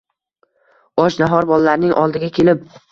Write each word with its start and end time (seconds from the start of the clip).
Och-nahor 1.03 1.51
bolalarning 1.53 1.97
oldiga 2.07 2.35
kelib 2.41 2.69